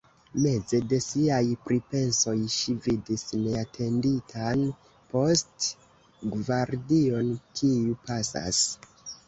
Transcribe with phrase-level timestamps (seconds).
[0.43, 4.65] Meze de siaj pripensoj, ŝi vidis neatenditan
[5.13, 8.67] post-gvardion, kiu pasas.